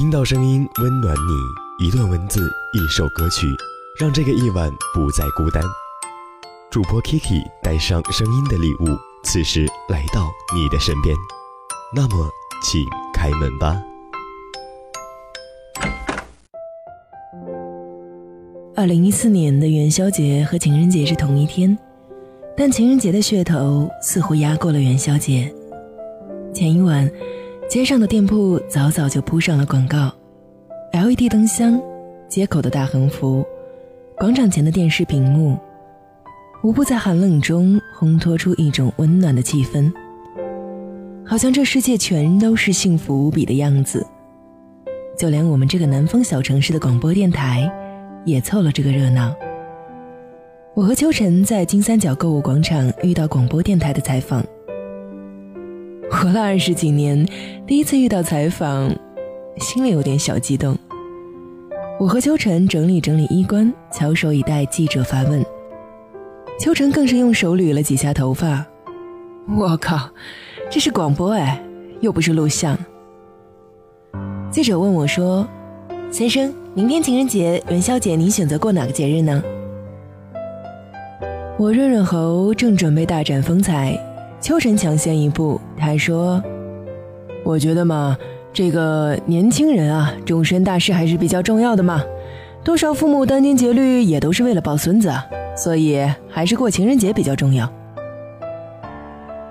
[0.00, 3.46] 听到声音温暖你，一段文字，一首歌曲，
[3.98, 5.62] 让这个夜晚不再孤单。
[6.70, 11.14] 主播 Kiki 带上声音的礼物，此时来到你的身边。
[11.94, 12.30] 那么，
[12.62, 12.82] 请
[13.12, 13.78] 开门吧。
[18.74, 21.76] 二零一四年的元宵节和情人节是同一天，
[22.56, 25.54] 但情人节的噱头似乎压过了元宵节。
[26.54, 27.06] 前一晚，
[27.70, 30.12] 街上的店铺早早就铺上了广告
[30.92, 31.80] ，LED 灯箱、
[32.28, 33.46] 街口的大横幅、
[34.18, 35.56] 广场前的电视屏幕。
[36.64, 39.88] 无不在寒冷中烘托出一种温暖的气氛，
[41.24, 44.04] 好像这世界全都是幸福无比的样子。
[45.16, 47.70] 就连我们这个南方小城市的广播电台，
[48.24, 49.32] 也凑了这个热闹。
[50.74, 54.44] 我和秋晨在金三角购物广场遇到广播电台的采访。
[56.10, 57.24] 活了二十几年，
[57.66, 58.92] 第一次遇到采访，
[59.58, 60.76] 心里有点小激动。
[61.98, 65.44] 我和秋晨整理整理衣冠，翘首以待记者发问。
[66.58, 68.66] 秋晨更是用手捋了几下头发，
[69.56, 70.10] 我靠，
[70.68, 71.62] 这是广播哎，
[72.00, 72.76] 又不是录像。
[74.50, 75.46] 记者问我说
[76.10, 79.42] ：“先生，明天情人节、元宵节，您选择过哪个节日呢？”
[81.56, 83.96] 我润润喉，正准备大展风采，
[84.40, 86.42] 秋晨抢先一步，他说
[87.44, 88.16] ：“我觉得嘛，
[88.54, 92.02] 这个年轻人啊，终身大事还是比较重要的嘛，
[92.64, 95.12] 多少父母殚精竭虑，也都是为了抱孙子。”
[95.56, 97.70] 所以还是过情人节比较重要。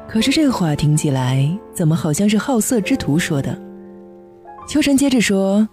[0.08, 3.56] 可是这话听起来怎么好像是好色之徒说的？
[4.68, 5.68] 秋晨接着说：“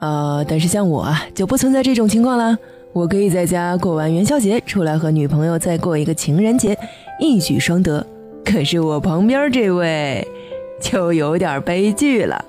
[0.00, 2.58] 啊，但是像我啊，就不存在这种情况了。
[2.92, 6.76] 我可以在家过完元宵节，出来和女朋友再过一个情人节，
[7.20, 8.04] 一举双得。
[8.44, 10.26] 可是我旁边这位
[10.80, 12.44] 就有点悲剧了，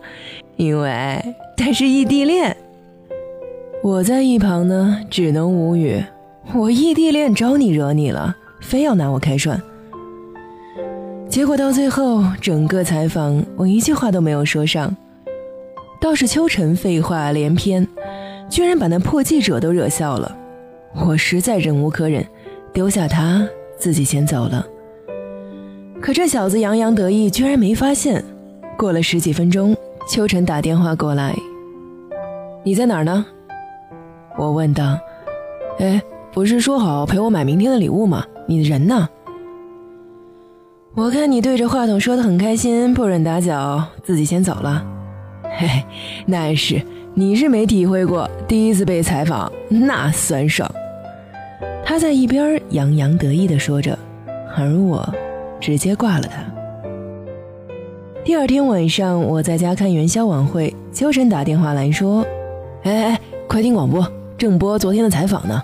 [0.58, 1.22] 因为
[1.56, 2.56] 他是异地恋。
[3.82, 6.04] 我在一旁呢，只能无语。”
[6.54, 9.62] 我异地恋招你惹你了，非要拿我开涮。
[11.30, 14.94] 结果到最后，整个采访我一句话都没有说上，
[16.02, 17.88] 倒是秋晨废话连篇，
[18.50, 20.36] 居然把那破记者都惹笑了。
[21.06, 22.26] 我实在忍无可忍，
[22.74, 24.68] 丢下他自己先走了。
[26.04, 28.22] 可这小子洋洋得意，居然没发现。
[28.78, 29.74] 过了十几分钟，
[30.10, 31.34] 秋晨打电话过来
[32.66, 33.26] ：“你在哪儿呢？”
[34.38, 35.00] 我问道
[35.80, 36.02] ：“哎。”
[36.34, 38.26] 不是说好陪我买明天的礼物吗？
[38.48, 39.08] 你的人呢？
[40.96, 44.84] 我看你对着话筒说的很开心，不忍打搅，自己先走了。
[45.44, 45.84] 嘿嘿，
[46.26, 46.82] 那是
[47.14, 50.68] 你是没体会过，第一次被采访那酸爽。
[51.86, 53.96] 他在一边洋洋得意地说着，
[54.58, 55.08] 而我
[55.64, 56.44] 直接挂了他。
[58.26, 62.22] 第二天晚上，我在家看元宵晚会，秋晨打电话来说
[62.84, 64.06] ：“哎哎，快听广播，
[64.38, 65.64] 正播昨天的采访呢。”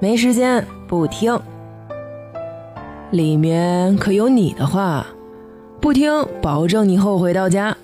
[0.00, 1.34] 没时间，不听。
[3.10, 5.06] 里面可有你的话，
[5.80, 6.12] 不听，
[6.42, 7.74] 保证你后悔到家。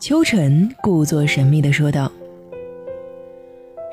[0.00, 2.10] 秋晨故作神秘地说道。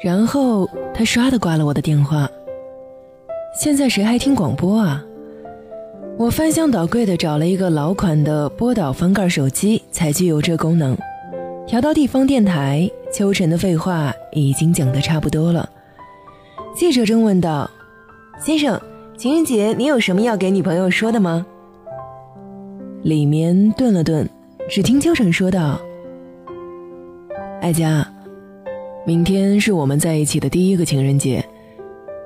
[0.01, 2.27] 然后他唰的挂了我的电话。
[3.53, 5.05] 现在谁还听广播啊？
[6.19, 10.97] 我翻箱倒柜的找了一个老款的波导翻盖手机，才具有这功能。
[11.65, 15.69] 调到地方电台，秋晨的废话已经讲得差不多了。
[16.75, 17.71] 记者正问道
[18.37, 18.77] ：“先生，
[19.15, 21.45] 情人节你有什么要给女朋友说的吗？”
[23.01, 24.27] 里面顿了顿，
[24.69, 25.79] 只听秋晨说道
[27.63, 28.05] ：“艾佳，
[29.05, 31.41] 明天是我们在一起的第一个情人节，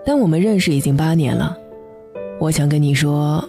[0.04, 1.56] 但我们认识已经八年了。
[2.40, 3.48] 我想跟你说，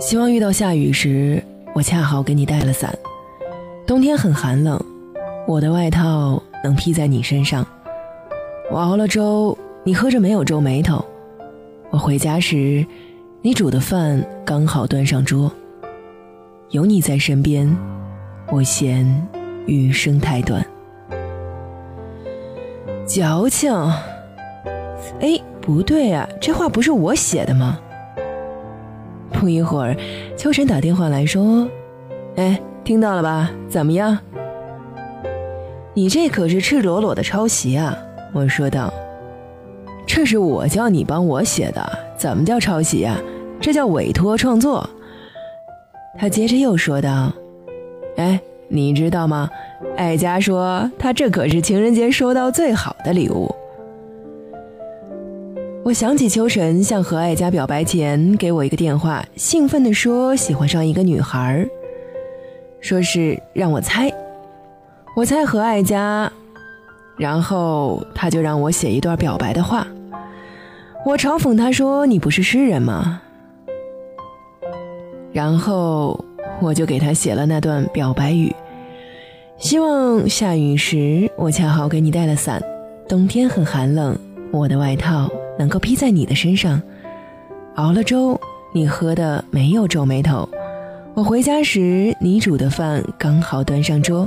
[0.00, 1.42] 希望遇到下雨时，
[1.74, 2.92] 我恰好给你带了伞。
[3.86, 4.82] 冬天很寒冷，
[5.46, 7.64] 我的外套能披在你身上。
[8.70, 11.02] 我熬了粥。”你喝着没有皱眉头，
[11.88, 12.84] 我回家时，
[13.40, 15.50] 你煮的饭刚好端上桌。
[16.68, 17.74] 有你在身边，
[18.50, 19.26] 我嫌
[19.66, 20.62] 余生太短。
[23.06, 23.72] 矫情，
[25.20, 27.80] 哎，不对啊，这话不是我写的吗？
[29.32, 29.96] 不一会儿，
[30.36, 31.66] 秋晨打电话来说
[32.36, 33.50] ：“哎，听到了吧？
[33.68, 34.18] 怎么样？
[35.94, 37.96] 你这可是赤裸裸的抄袭啊！”
[38.32, 38.92] 我说道。
[40.06, 43.16] 这是我叫你帮我写的，怎么叫抄袭啊？
[43.60, 44.88] 这叫委托创作。
[46.18, 47.32] 他接着又说道
[48.16, 49.48] ：“哎，你知道吗？
[49.96, 53.54] 艾佳说他这可是情人节收到最好的礼物。”
[55.90, 61.66] 我想起秋晨向何爱佳表白前给我一个电话，兴奋地说喜欢上一个女孩，
[62.80, 64.08] 说是让我猜。
[65.16, 66.30] 我猜何爱佳，
[67.16, 69.84] 然后他就让我写一段表白的话。
[71.04, 73.20] 我嘲讽他说：“你不是诗人吗？”
[75.34, 76.24] 然后
[76.60, 78.54] 我就给他写了那段表白语，
[79.58, 82.62] 希望下雨时我恰好给你带了伞，
[83.08, 84.16] 冬天很寒冷，
[84.52, 85.28] 我的外套
[85.60, 86.80] 能够披在你的身上。
[87.74, 88.40] 熬了粥，
[88.72, 90.48] 你喝的没有皱眉头。
[91.12, 94.26] 我回家时，你煮的饭刚好端上桌。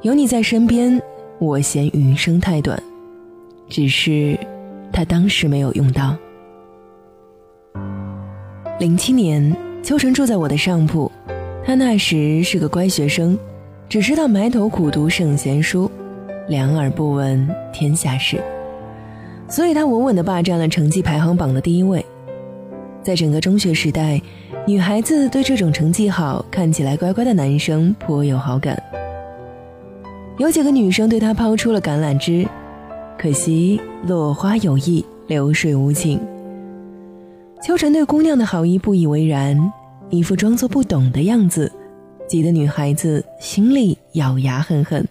[0.00, 0.98] 有你在身边，
[1.38, 2.82] 我嫌余生太短。
[3.68, 4.38] 只是，
[4.90, 6.16] 他当时没有用到。
[8.78, 11.12] 零七年，秋晨住在我的上铺。
[11.66, 13.38] 他那时是个乖学生，
[13.90, 15.90] 只知道埋头苦读圣贤书，
[16.48, 18.42] 两耳不闻天下事。
[19.50, 22.04] 所以他稳稳地霸占了成绩排行榜的第一位。
[23.02, 24.22] 在整个中学时代，
[24.66, 28.80] 女孩子对这种成绩好、看起来乖乖的男生颇有好感。
[30.38, 32.46] 有几个女生对他抛出了橄榄枝，
[33.18, 36.20] 可惜落花有意，流水无情。
[37.62, 39.72] 秋晨对姑娘的好意不以为然，
[40.08, 41.70] 一副装作不懂的样子，
[42.28, 45.06] 急得女孩子心里咬牙恨恨。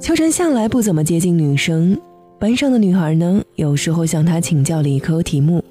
[0.00, 1.96] 秋晨向来不怎么接近女生，
[2.42, 5.62] 班上的女孩呢，有时候向他请教理科题目。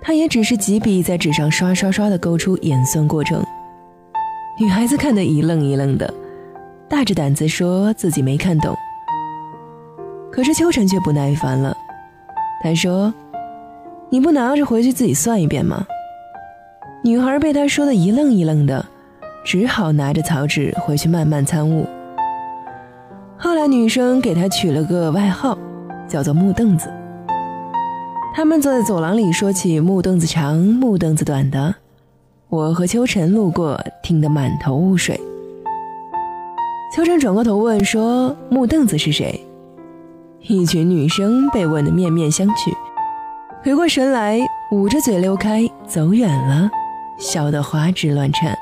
[0.00, 3.44] 他也只是几笔在纸上刷刷刷的勾出演算过程，
[4.60, 6.14] 女孩子看得一愣一愣的，
[6.88, 8.72] 大着胆子说自己没看懂。
[10.30, 11.76] 可是秋晨却不耐烦了，
[12.62, 13.12] 他说
[14.08, 15.84] ：“你不拿着回去自己算一遍吗？”
[17.02, 18.86] 女孩被他说的一愣一愣的，
[19.44, 21.84] 只好拿着草纸回去慢慢参悟。
[23.36, 25.58] 后来女生给他取了个外号，
[26.08, 26.90] 叫做木凳子。
[28.34, 31.74] 他们坐在走廊里说起木凳子长、木凳子短的，
[32.48, 35.20] 我和秋晨路过，听得满头雾水。
[36.94, 39.44] 秋晨转过头问说：“木凳子是谁？”
[40.40, 42.72] 一群女生被问得面面相觑，
[43.62, 44.40] 回过神来，
[44.70, 46.70] 捂着嘴溜开，走远了，
[47.18, 48.56] 笑得花枝乱颤。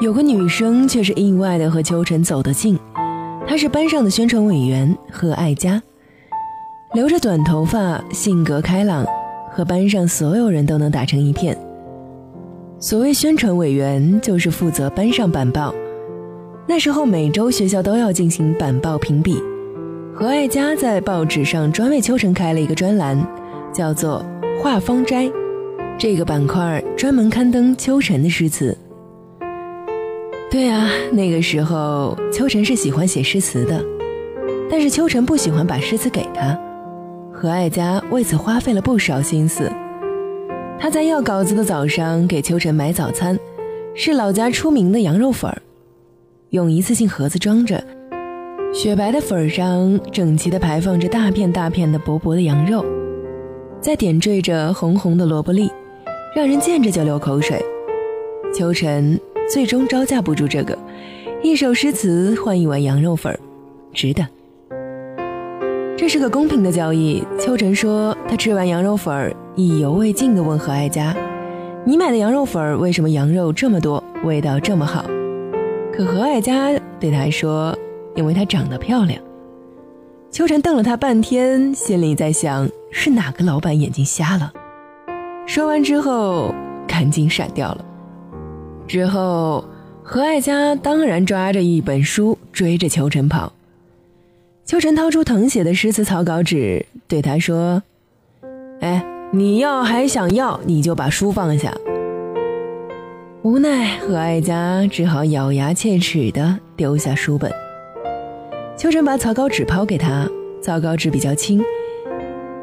[0.00, 2.78] 有个女生却是意外的和秋晨走得近，
[3.48, 5.82] 他是班上的宣传委员何爱佳。
[6.92, 9.06] 留着短头发，性格开朗，
[9.50, 11.56] 和班上所有人都能打成一片。
[12.78, 15.74] 所谓宣传委员，就是负责班上板报。
[16.66, 19.42] 那时候每周学校都要进行板报评比，
[20.14, 23.26] 何爱佳在报纸上专为秋晨开了一个专栏，
[23.72, 24.22] 叫做
[24.62, 25.24] 《画方斋》，
[25.98, 28.76] 这个板块专门刊登秋晨的诗词。
[30.50, 33.84] 对啊，那个时候秋晨是喜欢写诗词的，
[34.70, 36.58] 但是秋晨不喜欢把诗词给他。
[37.30, 39.70] 何爱佳为此花费了不少心思。
[40.80, 43.38] 他在要稿子的早上给秋晨买早餐，
[43.94, 45.60] 是老家出名的羊肉粉儿，
[46.50, 47.84] 用一次性盒子装着，
[48.72, 52.82] 雪白的粉儿上整齐地排放着大片大片的薄薄的羊肉，
[53.82, 55.70] 再点缀着红红的萝卜粒，
[56.34, 57.62] 让人见着就流口水。
[58.54, 60.76] 秋晨最终招架不住这个，
[61.42, 63.40] 一首诗词换一碗羊肉粉儿，
[63.94, 64.26] 值得。
[65.96, 67.24] 这是个公平的交易。
[67.40, 71.16] 秋晨说：“他吃完羊肉粉儿，意犹未尽地问何爱佳
[71.84, 75.06] ：‘你买的羊肉粉儿为什么羊肉这么多，味道这么好？’
[75.96, 77.76] 可何爱佳对他说
[78.14, 79.18] ：‘因为她长得漂亮。’
[80.30, 84.52] 秋晨瞪了他半天，心里在想：是哪个老板眼睛瞎了？
[85.46, 86.54] 说完之后，
[86.86, 87.84] 赶紧闪掉了。
[88.88, 89.64] 之后，
[90.02, 93.52] 何爱佳当然抓着一本书追着秋晨跑。”
[94.64, 97.82] 秋晨掏出誊写的诗词草稿纸，对他说
[98.80, 101.72] ：“哎，你要还想要，你就把书放下。”
[103.42, 107.50] 无奈何爱佳只好咬牙切齿地丢下书本。
[108.76, 110.28] 秋晨把草稿纸抛给他，
[110.60, 111.62] 草稿纸比较轻，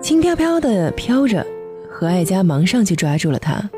[0.01, 1.46] 轻飘飘地飘着。
[1.89, 3.70] 何爱佳忙上去抓住了他，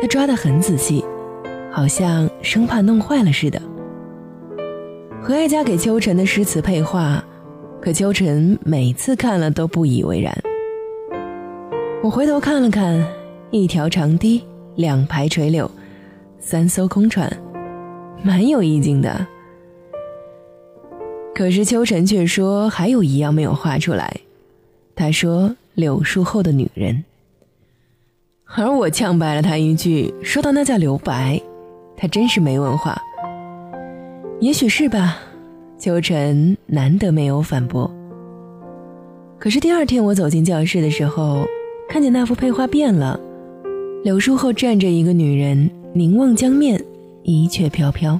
[0.00, 1.04] 他抓得很仔细，
[1.76, 3.60] 好像生怕弄坏了似的。
[5.20, 7.22] 何爱佳给秋晨的诗词配画。
[7.82, 10.34] 可秋晨每次看了都不以为然。
[12.02, 13.06] 我回头看了看，
[13.50, 14.42] 一条长堤，
[14.76, 15.70] 两排垂柳，
[16.38, 17.30] 三艘空船，
[18.22, 19.26] 蛮有意境的。
[21.34, 24.10] 可是秋晨却说还有一样没有画出来。
[24.94, 27.04] 他说柳树后的女人，
[28.46, 31.40] 而我呛白了他一句，说到那叫留白，
[31.96, 33.00] 他真是没文化。
[34.40, 35.18] 也许是吧。
[35.78, 37.90] 秋晨难得没有反驳。
[39.38, 41.44] 可是第二天我走进教室的时候，
[41.86, 43.20] 看见那幅配画变了，
[44.02, 46.82] 柳树后站着一个女人，凝望江面，
[47.24, 48.18] 一雀飘飘。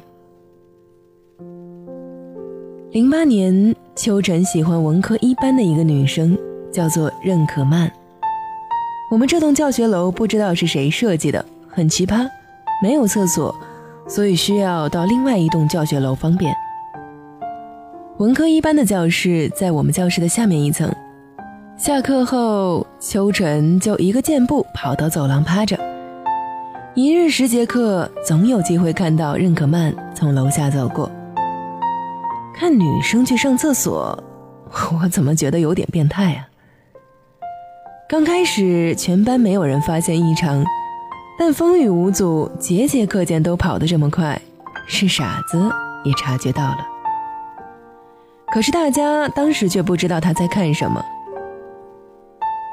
[2.92, 6.37] 零八年，秋晨喜欢文科一班的一个女生，
[6.71, 7.90] 叫做任可曼。
[9.11, 12.28] 我们这栋教学楼不知道是谁设计的，很奇葩，
[12.83, 13.54] 没有厕所，
[14.09, 16.55] 所以需要到另外一栋教学楼方便。
[18.19, 20.91] 文科一班的教室在我们教室的下面一层。
[21.77, 25.79] 下课后，秋晨就一个箭步跑到走廊趴着。
[26.95, 31.11] 一日十节课，总有机会看到任可曼从楼下走过。
[32.55, 34.19] 看女生去上厕所，
[35.03, 36.49] 我怎么觉得有点变态啊？
[38.09, 40.65] 刚开始，全班没有人发现异常，
[41.38, 44.40] 但风雨无阻，节节课间都跑得这么快，
[44.87, 45.71] 是傻子
[46.02, 46.78] 也察觉到了。
[48.52, 51.05] 可是大家当时却不知道他在看什么。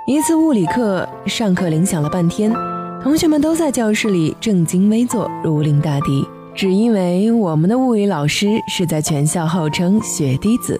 [0.07, 2.53] 一次物理课，上课铃响了半天，
[3.01, 10.79] 同学们都在教室里正襟危坐，如临大敌，只因为我们的物理老师是在全校号称“血滴子”。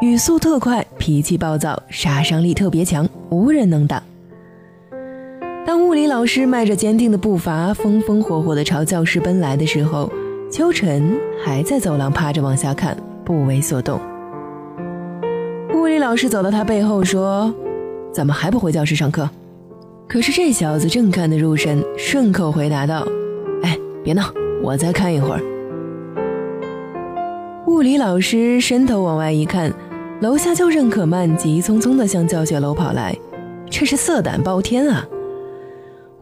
[0.00, 4.02] 语速特快，脾气暴躁，杀伤力特别强，无人能挡。
[5.66, 10.10] 当物理老师迈着坚定的步伐，风风火火地朝教室奔来的时候，
[10.50, 14.00] 秋晨还在走廊趴着往下看，不为所动。
[15.74, 17.54] 物理老师走到他背后说
[18.12, 19.28] ：“怎么还不回教室上课？”
[20.08, 23.06] 可是这小子正看得入神，顺口回答道
[23.62, 25.40] ：“哎，别闹，我再看一会儿。”
[27.68, 29.72] 物理老师伸头往外一看。
[30.20, 33.16] 楼下就任可曼急匆匆地向教学楼跑来，
[33.70, 35.06] 这是色胆包天啊！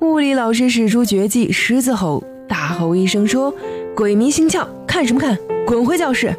[0.01, 3.53] 物理老师使出绝技狮子吼，大吼一声说
[3.97, 5.39] ：“鬼迷心窍，看什么看？
[5.67, 6.35] 滚回教室！”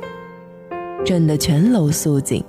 [1.03, 2.43] 震得全楼肃静。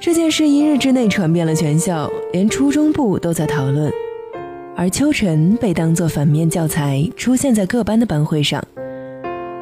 [0.00, 3.92] 这件事一日之内传遍了全校，连初中部都在讨论。
[4.76, 8.62] 而秋晨被当作反面教材出现在各班的班会上，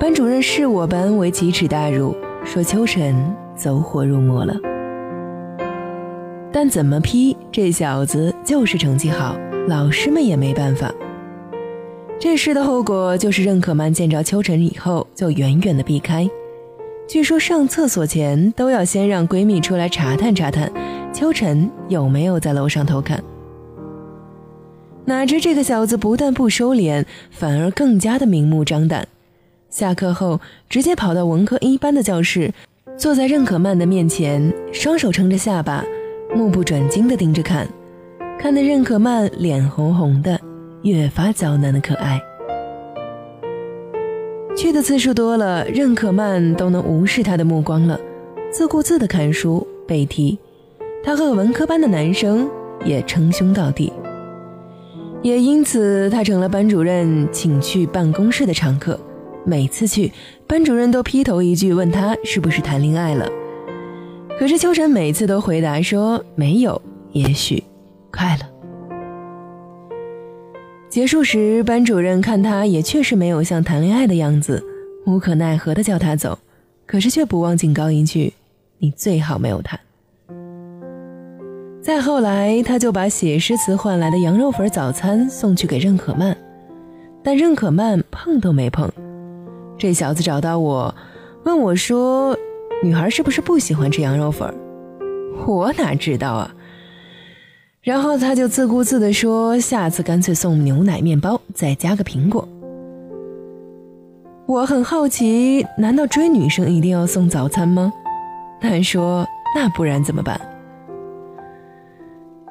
[0.01, 3.15] 班主任视我班为奇耻大辱，说秋晨。
[3.55, 4.57] 走火入魔了，
[6.53, 9.37] 但怎么批这小子就是成绩好，
[9.69, 10.93] 老师们也没办法。
[12.21, 16.29] 这事的后果就是任可曼见着秋晨以后就远远的避开，
[17.09, 20.71] 据说上厕所前都要先让闺蜜出来查探查探，
[21.13, 23.23] 秋晨有没有在楼上偷看。
[25.05, 29.09] 哪知这个小子不但不收敛，反而更加的明目张胆，
[29.69, 32.53] 下课后直接跑到文科一班的教室。
[32.97, 35.83] 坐在任可曼的面前，双手撑着下巴，
[36.35, 37.69] 目不转睛地盯着看，
[38.39, 40.41] 看得任可曼脸红红的，
[40.83, 42.19] 越发娇嫩的可爱。
[44.57, 48.01] 去的次数多了，任可曼都能无视他的目光了，
[48.51, 50.39] 自顾自地看书背题。
[51.05, 52.49] 他和文科班的男生
[52.83, 53.93] 也称兄道弟，
[55.21, 58.99] 也因此他成了班主任请去办公室的常客。
[59.45, 60.11] 每次去，
[60.47, 63.29] 班主任都劈头一句问他是不是谈恋爱了。
[64.43, 66.83] 可是秋晨每次都回答说没有，
[67.13, 67.63] 也许
[68.11, 68.51] 快了。
[70.89, 74.61] 结束时，班主任看他也确实没有像谈恋爱的样子，
[75.07, 76.37] 无可奈何的叫他走，
[76.87, 78.33] 可是却不忘警告一句
[78.83, 79.79] ：“你最好没有谈。”
[81.81, 86.37] 再后来，他就把写诗词换来的羊肉粉早餐送去给任可曼，
[87.23, 88.91] 但任可曼碰都没碰。
[89.79, 90.93] 这小子找到我，
[91.45, 92.37] 问我说
[92.83, 94.53] ：“女孩是不是不喜欢吃羊肉粉？”
[95.47, 96.55] 我哪知道啊。
[97.81, 102.47] 然后他就自顾自地说：“下次干脆送牛奶面包，再加个苹果。”
[104.47, 107.93] 我很好奇，难道追女生一定要送早餐吗？
[108.61, 110.39] 他说：“那不然怎么办？”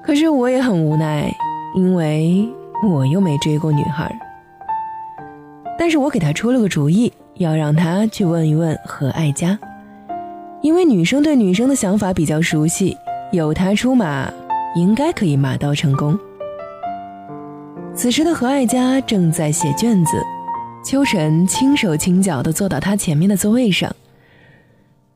[0.03, 1.31] 可是我也很无奈，
[1.75, 2.49] 因为
[2.89, 4.13] 我又没追过女孩。
[5.77, 7.11] 但是我给他出了个主意。
[7.35, 9.57] 要让他去问一问何爱佳，
[10.61, 12.95] 因为女生对女生的想法比较熟悉，
[13.31, 14.31] 有他出马，
[14.75, 16.17] 应该可以马到成功。
[17.95, 20.11] 此时的何爱佳正在写卷子，
[20.85, 23.93] 秋晨轻手轻脚地坐到他前面的座位上。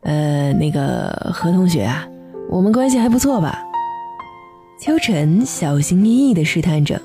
[0.01, 2.07] 呃，那个何同学啊，
[2.49, 3.63] 我们关系还不错吧？
[4.81, 6.99] 秋晨小心翼翼地试探着，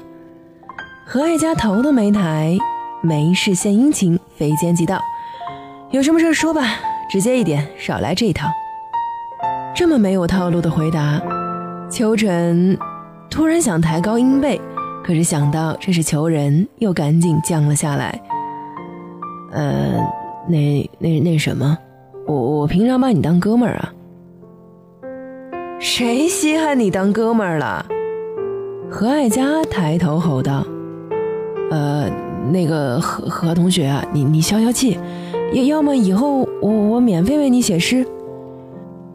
[1.06, 2.56] 何爱佳头都没抬。
[3.02, 5.00] 没事献殷勤，非奸即盗。
[5.90, 6.78] 有什么事说吧，
[7.10, 8.46] 直接一点，少来这一套。
[9.74, 11.20] 这么没有套路的回答，
[11.90, 12.78] 秋晨
[13.28, 14.60] 突然想抬高音贝，
[15.02, 18.20] 可是想到这是求人，又赶紧降了下来。
[19.50, 19.98] 呃，
[20.48, 21.76] 那那那什么，
[22.28, 23.92] 我我平常把你当哥们儿啊。
[25.80, 27.84] 谁稀罕你当哥们儿了？
[28.88, 30.64] 何爱佳抬头吼道
[31.72, 32.08] ：“呃。”
[32.50, 34.98] 那个何何同学啊，你你消消气，
[35.52, 38.06] 要要么以后我我免费为你写诗。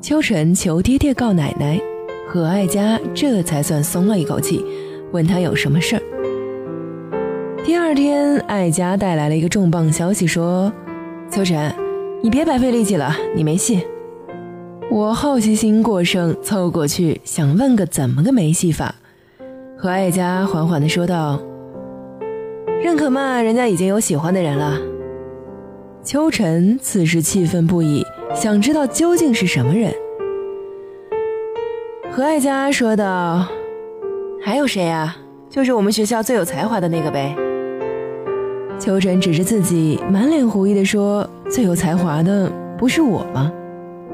[0.01, 1.79] 秋晨求爹爹告奶奶，
[2.27, 4.63] 何爱佳这才算松了一口气，
[5.11, 6.01] 问他有什么事儿。
[7.63, 10.71] 第二天，爱佳带来了一个重磅消息，说
[11.31, 11.73] ：“秋晨，
[12.21, 13.81] 你别白费力气了，你没戏。”
[14.91, 18.93] 我好奇心过剩，凑过去想问个怎么个没戏法。
[19.77, 21.39] 何爱佳缓缓地说道
[22.83, 24.77] ：“认可嘛，人家已经有喜欢的人了。”
[26.05, 29.91] 秋晨此时气愤不已，想知道究竟是什么人。
[32.11, 33.47] 何爱佳说道
[34.39, 35.17] ：“还有谁啊？
[35.49, 37.35] 就是我们学校最有才华的那个呗。”
[38.79, 43.51] 秋晨指着自己，满脸狐疑地说：“最有才华的不是我吗？”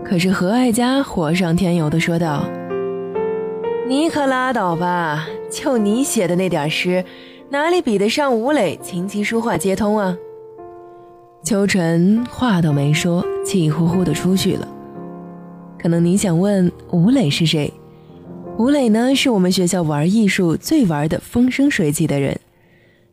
[0.01, 2.45] 可是何爱佳火上添油地说道
[3.86, 7.03] ：“你可拉倒吧，就你写的那点诗，
[7.50, 10.15] 哪里比得上吴磊琴棋书画皆通啊？”
[11.43, 14.67] 秋晨话都没说，气呼呼地出去了。
[15.79, 17.74] 可能你想问吴磊是谁？
[18.57, 22.39] 吴磊呢，是我们学校玩艺术最玩的风生水起的人，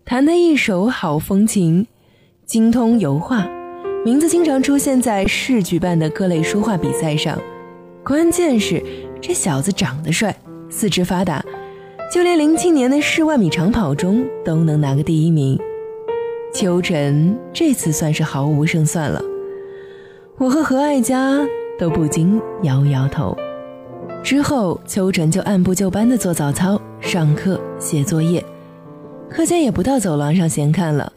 [0.04, 1.86] 弹得一手好风琴，
[2.44, 3.48] 精通油画。
[4.04, 7.38] 名字经常出现在市举办的各类书画比赛上，
[8.04, 8.82] 关键是
[9.22, 10.36] 这小子长得帅，
[10.68, 11.42] 四肢发达，
[12.12, 15.58] 就连零七年的市万米长跑中都能拿个第一名。
[16.52, 19.22] 秋晨这次算是毫无胜算了，
[20.38, 21.38] 我和何爱佳
[21.78, 23.36] 都不禁摇摇头。
[24.24, 28.42] 之后，秋晨就按部就班地做早操、上课、写作业，
[29.28, 31.12] 课间也不到走廊上闲看了，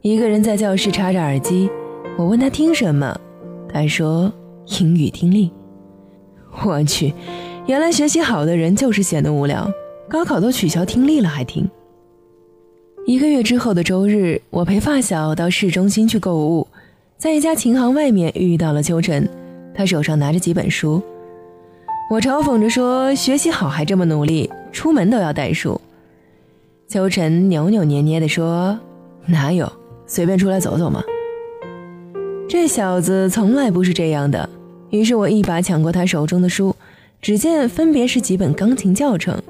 [0.00, 1.70] 一个人在教室插着耳机。
[2.16, 3.16] 我问他听什么，
[3.72, 4.32] 他说
[4.80, 5.52] 英语听力。
[6.64, 7.14] 我去，
[7.66, 9.70] 原来学习好的人就是闲得无聊，
[10.08, 11.70] 高考都取消听力了还听。
[13.06, 16.66] 一个月之后的周日，我陪发小到市中心去购物，
[17.16, 19.28] 在一家琴行外面遇到了秋晨，
[19.74, 21.02] 他手上拿着几本书。
[22.10, 25.80] 我嘲讽着说：“学习好还这么努力，出门都要带书。”
[26.88, 28.78] 秋晨扭扭捏捏地说
[29.26, 29.70] ：“哪有，
[30.06, 31.02] 随便出来走走嘛。”
[32.48, 34.48] 这小子从来不是这样的，
[34.90, 36.74] 于是我一把抢过他手中的书，
[37.22, 39.40] 只见分别是几本钢琴教程。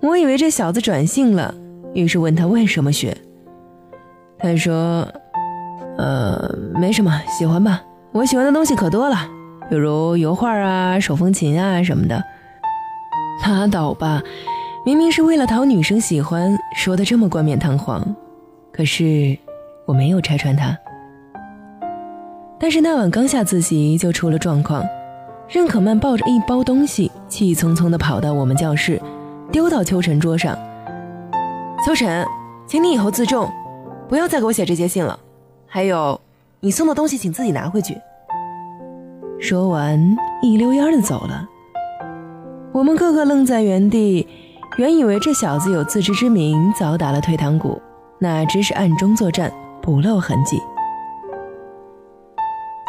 [0.00, 1.54] 我以为这小子转性了，
[1.94, 3.16] 于是问他为什么学。
[4.38, 5.06] 他说
[5.98, 7.82] ：“呃，没什么，喜欢吧。
[8.12, 9.16] 我喜欢的东西可多了，
[9.70, 12.22] 比如油画啊、手风琴啊什么的。”
[13.44, 14.22] 拉倒吧，
[14.86, 18.16] 明明是为了讨女生喜欢，说的这么冠冕堂皇。
[18.72, 19.36] 可是
[19.84, 20.76] 我没有拆穿他。
[22.58, 24.82] 但是那晚刚下自习就出了状况，
[25.48, 29.00] 任可曼抱着一包东西，气匆匆地跑到我们教室，
[29.50, 30.56] 丢到秋晨桌上。
[31.84, 32.24] 秋晨，
[32.64, 33.50] 请你以后自重，
[34.08, 35.18] 不要再给我写这些信了。
[35.66, 36.20] 还有，
[36.60, 37.98] 你送的东西请自己拿回去。
[39.40, 41.48] 说完，一溜烟的走了。
[42.70, 44.28] 我们个个愣在原地，
[44.78, 47.82] 原以为这小子有自知之明，早打了退堂鼓，
[48.20, 50.62] 哪知是暗中作战，不露痕迹。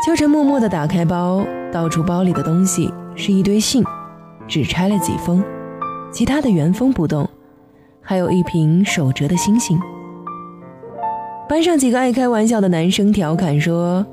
[0.06, 3.84] 秋晨默默地打开包，倒出包里的东西是一堆信，
[4.48, 5.44] 只拆了几封，
[6.12, 7.28] 其他的原封不动，
[8.04, 9.80] 还有一瓶手折的星星。
[11.50, 14.06] 班上几个爱开玩笑的男生调侃说：“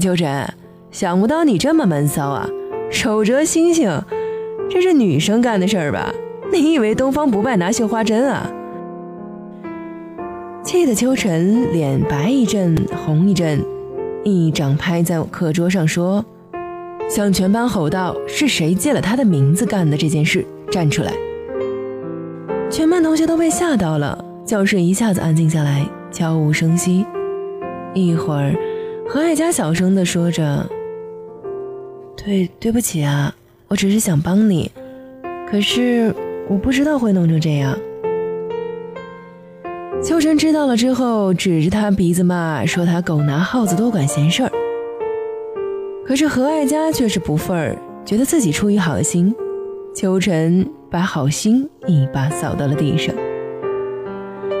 [0.00, 0.48] 秋晨，
[0.90, 2.48] 想不到你这么闷骚啊！
[2.90, 3.90] 手折星星，
[4.68, 6.12] 这是女生干的事儿吧？
[6.52, 8.50] 你以为东方不败拿绣花针啊？”
[10.62, 13.64] 气得秋晨脸白一阵红一阵。
[14.22, 16.22] 一掌拍在课桌上，说
[17.08, 20.44] ：“向全班吼道：是谁借了他的名字干的这件事？
[20.70, 21.10] 站出来！”
[22.70, 27.04] 全班同学都被吓到了，教室一下子安静下来，悄无声息。
[27.94, 28.54] 一会儿，
[29.08, 30.64] 何爱佳小声地说着
[32.16, 33.34] ：“对，对不起啊，
[33.66, 34.70] 我只是想帮你，
[35.50, 36.14] 可是
[36.48, 37.76] 我不知道会弄成这样。”
[40.00, 44.52] 秋晨知道了之后，指着他鼻子骂，说他狗拿耗子多管闲事儿。
[46.06, 49.34] 可是何爱佳却是不忿儿，觉得自己出于好心。
[49.92, 53.14] 秋晨把好心一把扫到了地上。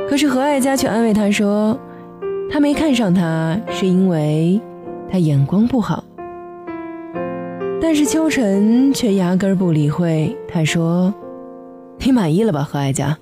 [0.08, 1.78] 可是何爱佳却安慰他说，
[2.50, 4.60] 他没看上他是因为
[5.10, 6.04] 他眼光不好。
[7.82, 11.12] 但是秋晨却压根儿不理会，他说
[12.04, 13.16] ：“你满意了吧，何爱佳？”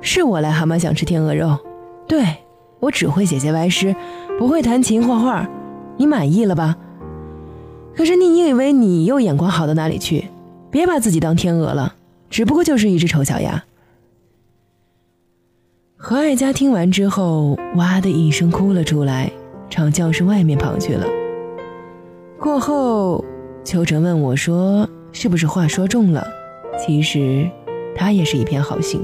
[0.00, 1.56] 是我癞蛤蟆想吃天鹅肉，
[2.06, 2.22] 对
[2.78, 3.96] 我只会写些歪诗，
[4.38, 5.48] 不会弹琴画画，
[5.96, 6.76] 你满意了吧？
[7.96, 10.26] 可是你以为你又眼光好到哪里去？
[10.70, 11.94] 别把自己当天鹅了，
[12.36, 13.64] 只不过就是一只丑小鸭。
[15.96, 19.32] 何爱佳听完之后，哇的一声哭了出来，
[19.70, 21.06] 朝教室外面跑去了。
[22.38, 23.24] 过后，
[23.64, 26.26] 秋晨问我说：“是不是话说重了？”
[26.78, 27.48] 其实，
[27.94, 29.00] 他也是一片好心。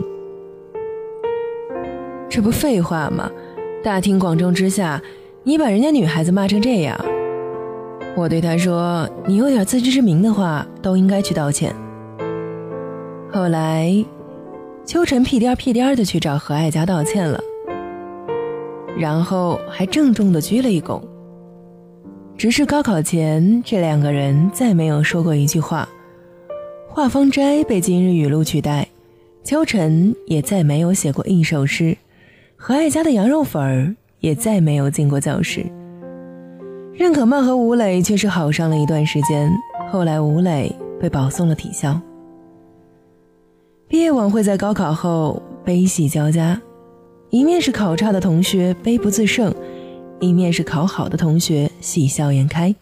[2.28, 3.30] 这不废话吗？
[3.82, 5.02] 大庭广众之下，
[5.42, 7.02] 你把人家女孩子骂成这样，
[8.14, 11.74] 我对他说：“你有点自知之明的话，都应该去道歉。”
[13.34, 13.90] 后来，
[14.84, 17.40] 秋晨屁颠屁颠的去找何爱佳道歉了，
[18.98, 21.00] 然后还郑重的鞠了一躬。
[22.36, 25.88] 只是高考前，这两个人再没有说过一句话。
[26.86, 28.86] 画风斋被今日语录取代，
[29.42, 31.96] 秋晨也再没有写过一首诗。
[32.54, 35.64] 何爱家的羊肉粉儿也再没有进过教室。
[36.92, 39.50] 任可曼和吴磊却是好上了一段时间，
[39.90, 41.98] 后来吴磊被保送了体校。
[43.92, 46.58] 毕业晚会在高考后悲喜交加，
[47.28, 49.54] 一面是考差的同学悲不自胜，
[50.18, 52.74] 一面是考好的同学喜笑颜开。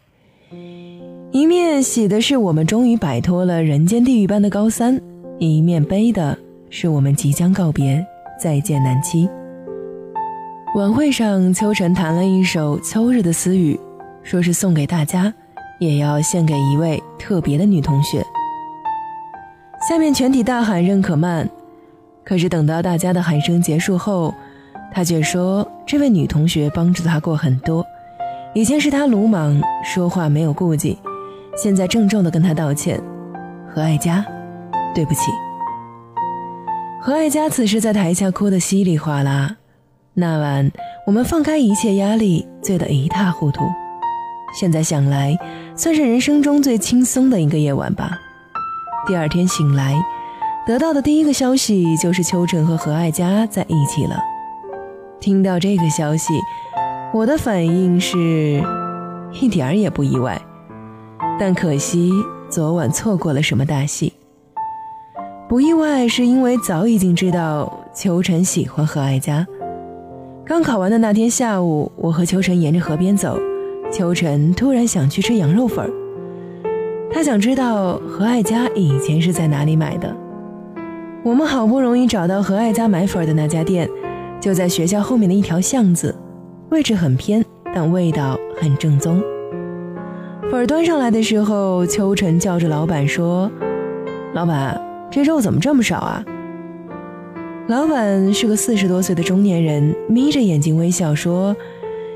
[1.33, 5.01] 一面喜的是我们终于摆脱了人间地狱般的高三，
[5.41, 6.39] 一面悲的
[6.71, 8.07] 是我们即将告别
[8.41, 9.29] 再见难期。
[10.77, 13.75] 晚会上，秋晨弹了一首《秋日的私语》，
[14.23, 15.35] 说是送给大家，
[15.81, 18.25] 也要献给一位特别的女同学。
[19.91, 21.49] 下面全体大喊认可曼，
[22.23, 24.33] 可是等到大家的喊声结束后，
[24.93, 27.85] 他却说这位女同学帮助他过很多，
[28.55, 30.97] 以前是他鲁莽，说话没有顾忌，
[31.57, 33.03] 现在郑重的跟他道歉。
[33.69, 34.25] 何爱佳，
[34.95, 35.23] 对不起。
[37.03, 39.57] 何爱佳此时在台下哭得稀里哗啦。
[40.15, 40.71] 那晚，
[41.05, 43.65] 我们放开一切压力，醉得一塌糊涂。
[44.57, 45.37] 现在想来，
[45.75, 48.17] 算是人生中最轻松的一个夜晚吧。
[49.07, 49.95] 第二天醒来，
[50.67, 54.17] 得到的第一个消息就是秋晨和何爱佳在一起了。
[55.19, 56.35] 听到这个消息，
[57.13, 58.63] 我的反应是
[59.41, 60.41] 一点儿也不意外，
[61.39, 62.13] 但可惜
[62.49, 64.13] 昨晚错过了什么大戏。
[65.49, 69.47] 不意外，是因为早已经知道秋晨喜欢何爱佳。
[70.45, 73.39] 刚考完的那天下午，我和秋晨沿着河边走，
[73.93, 76.00] 秋晨突然想去吃羊肉粉儿。
[77.13, 80.15] 他想知道何爱佳以前是在哪里买的。
[81.25, 83.89] 我们好不容易找到何爱佳买粉的那家店，
[84.41, 86.17] 就在学校后面的一条巷子，
[86.71, 87.45] 位置很偏，
[87.75, 89.21] 但味道很正宗。
[90.51, 93.51] 粉儿端上来的时候，秋晨叫着老板说
[94.33, 96.25] ：“老板，这肉怎么这么少啊？”
[97.69, 101.55] 老板是个四十多岁的中年人，眯着眼睛微笑说：“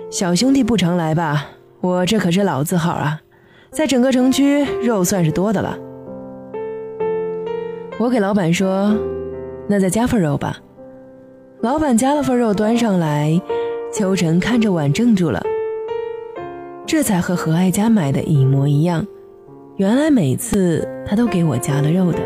[0.08, 1.46] 小兄弟不常来吧？
[1.80, 3.20] 我这可是老字号啊，
[3.74, 5.76] 在整个城区肉算是多的了。”
[7.98, 8.96] 我给老板说
[9.68, 10.58] ：“那再加份肉吧。”
[11.60, 13.40] 老板加了份肉端上来，
[13.92, 15.42] 秋晨看着碗怔住了，
[16.86, 19.06] 这才和何爱佳买的一模一样。
[19.76, 22.18] 原来每次他都给我加了肉的。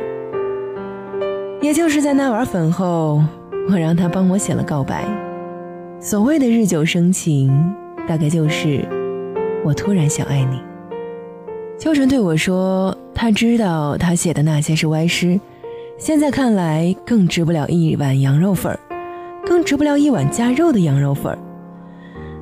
[1.60, 3.22] 也就是在那碗粉后，
[3.70, 5.04] 我让他帮我写了告白。
[6.00, 7.50] 所谓的日久生情，
[8.08, 8.84] 大概就是
[9.64, 10.67] 我突然想爱你。
[11.78, 15.38] 秋晨对我说：“他知道他写的那些是歪诗，
[15.96, 18.80] 现在看来更值不了一碗羊肉粉儿，
[19.46, 21.38] 更值不了一碗加肉的羊肉粉儿。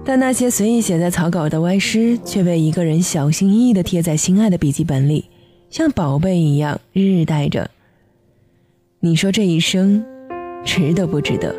[0.07, 5.27] 但那些随意写在草稿的歪诗，却被一个人小心翼翼地贴在心爱的笔记本里，
[5.69, 7.71] 像宝贝一样日日带着。”
[9.01, 10.03] 你说这一生，
[10.65, 11.55] 值得不值得？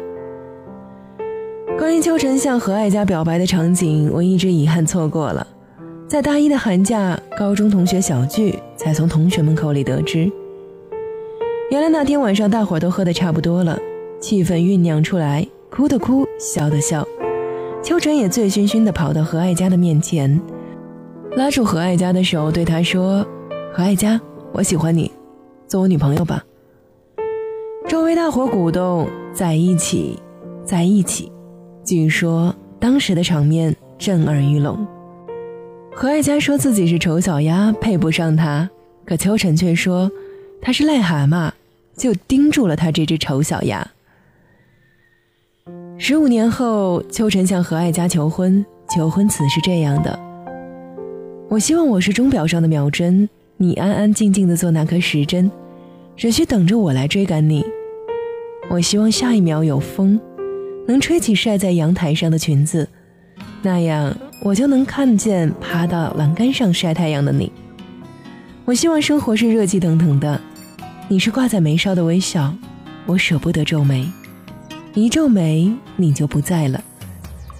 [1.77, 5.45] 关于秋晨向何爱家表白的场景，我一直遗憾错过了。
[6.07, 10.31] 在大一的寒假，高中同学小聚才从同学们口里得知，
[11.69, 13.77] 原来那天晚上大伙都喝得差不多了，
[14.21, 17.05] 气氛酝酿出来，哭的哭，笑的笑。
[17.83, 20.39] 秋晨也醉醺醺地跑到何爱佳的面前，
[21.35, 23.25] 拉住何爱佳的手，对她说
[23.75, 24.19] ：“何爱佳，
[24.53, 25.11] 我喜欢你，
[25.67, 26.41] 做我女朋友吧。”
[27.85, 30.17] 周围大伙鼓动，在一起，
[30.63, 31.29] 在一起。
[31.83, 34.87] 据说当时的场面震耳欲聋。
[35.99, 38.69] 何爱佳说自己是丑小鸭，配不上他，
[39.03, 40.11] 可秋晨却说
[40.61, 41.51] 他是癞蛤蟆，
[41.97, 43.83] 就盯住了他这只丑小鸭。
[45.97, 50.19] 十五年后，秋晨向何爱佳求婚，求婚词是这样的：
[51.49, 55.49] 我希望我是钟表上的秒针，你安安静静的做那颗时针，
[56.15, 57.65] 只需等着我来追赶你。
[58.69, 60.19] 我希望下一秒有风，
[60.87, 62.87] 能吹起晒在阳台上的裙子，
[63.63, 67.51] 那样我就能看见爬到栏杆上晒太阳的你。
[68.65, 70.39] 我希望生活是热气腾腾的，
[71.07, 72.53] 你是挂在眉梢的微笑，
[73.05, 74.09] 我舍不得皱眉，
[74.93, 76.83] 一皱眉你就不在了。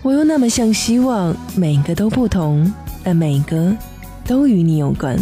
[0.02, 2.72] 我又那么像希望每个都不同，
[3.04, 3.76] 但每个
[4.26, 5.18] 都与你有关。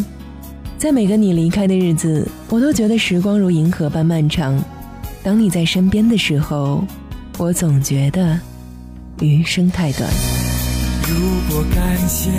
[0.78, 4.62] 在每个你离开的日子，我都觉得时光如银河般漫长。
[5.24, 6.84] 当你在身边的时候，
[7.38, 8.40] 我总觉得
[9.22, 10.35] 余生太短。
[11.08, 11.10] 如
[11.50, 12.32] 果感谢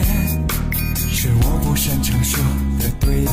[1.10, 2.42] 是我不擅长说
[2.78, 3.30] 的对白，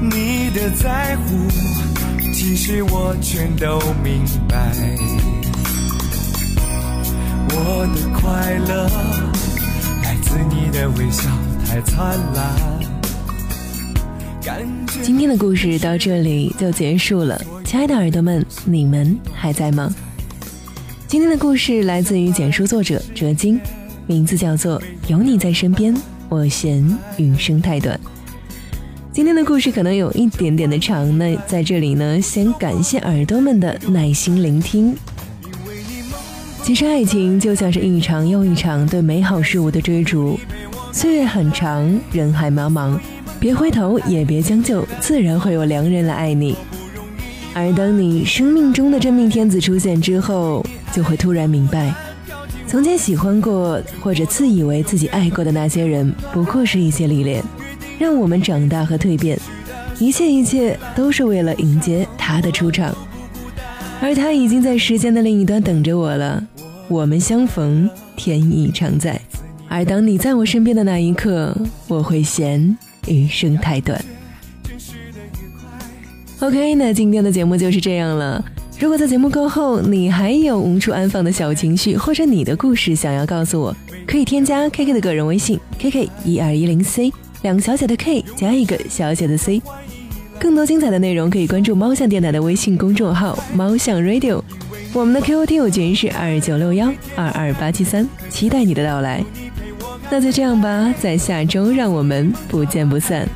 [0.00, 1.48] 你的在乎
[2.32, 4.72] 其实我全都明白。
[7.56, 8.88] 我的快乐
[10.02, 11.30] 来自你的微笑
[11.66, 12.44] 太灿烂。
[15.02, 19.94] 今天的故事到这里就结束了，亲爱的耳朵们，你们还在吗？
[21.14, 23.60] 今天的故事来自于简书作者哲金，
[24.04, 25.96] 名字叫做《有你在身边，
[26.28, 26.84] 我嫌
[27.16, 27.96] 余生太短》。
[29.12, 34.92] 今天的故事可能有一点点的长，那在这里呢，先感谢耳朵们的耐心聆听。
[36.64, 40.36] 其实爱情就像是一场又一场对美好事物的追逐，
[40.90, 42.98] 岁月很长，人海茫茫。
[43.38, 46.56] 别回头，也别将就，自然会有良人来爱你。
[47.54, 51.92] 而当你生命中的真命天子出现之后，就会突然明白，
[52.68, 57.42] 从前喜欢过或者自以为自己爱过的那些人，不过是一些历练，
[57.98, 59.38] 让我们长大和蜕变。
[59.98, 62.96] 一切一切都是为了迎接他的出场，
[64.00, 66.42] 而他已经在时间的另一端等着我了。
[66.88, 69.20] 我们相逢，天意常在。
[69.68, 71.56] 而当你在我身边的那一刻，
[71.88, 72.76] 我会嫌。
[73.06, 74.02] 余生太短。
[76.40, 78.42] OK，那今天的节目就是这样了。
[78.84, 83.74] 如果在节目过后你还有无处安放的小情绪，或者你的故事想要告诉我，
[84.06, 89.62] 可以添加 KK 的个人微信 KK 一二一零 C，两个小写的 K 加一个小写的 C。
[90.38, 94.42] 更多精彩的内容可以关注猫巷电台的微信公众号猫巷 Radio，
[94.92, 99.24] 我们的 QQ 听友群是二九六幺二二八七三，期待你的到来。
[100.10, 103.26] 那就这样吧，在下周让我们不见不散。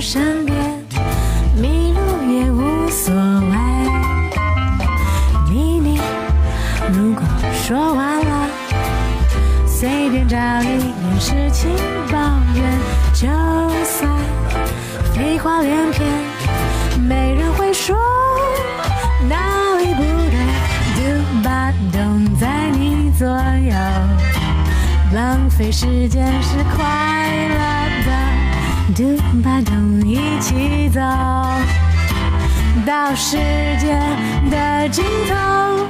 [0.00, 0.56] 身边，
[1.54, 2.00] 迷路
[2.32, 3.56] 也无所谓。
[5.50, 6.00] 秘密
[6.92, 8.48] 如果说完了，
[9.66, 11.70] 随便找一点事情
[12.10, 12.18] 抱
[12.54, 12.78] 怨，
[13.12, 13.28] 就
[13.84, 14.10] 算
[15.14, 16.08] 废话连篇，
[17.06, 17.94] 没人会说
[19.28, 19.36] 哪
[19.78, 20.34] 里不对
[20.96, 21.00] 独
[21.44, 21.98] 巴懂
[22.38, 23.74] 在你左右。
[25.12, 26.86] 浪费时间是快
[27.48, 27.58] 乐
[28.06, 28.10] 的，
[28.94, 29.79] 嘟吧嘟一
[30.40, 31.00] 起走
[32.86, 33.36] 到世
[33.78, 33.98] 界
[34.50, 35.86] 的尽头，